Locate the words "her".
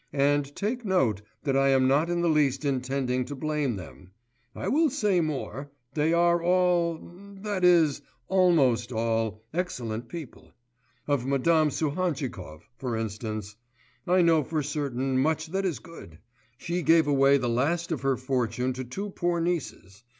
18.01-18.17